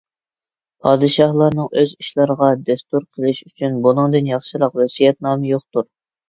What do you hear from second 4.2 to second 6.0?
ياخشىراق ۋەسىيەتنامە يوقتۇر.